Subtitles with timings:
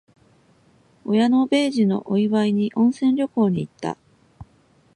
[1.05, 3.99] 親の米寿のお祝いに、温泉旅行に行った。